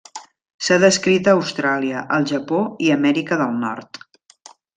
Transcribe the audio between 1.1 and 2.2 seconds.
a Austràlia,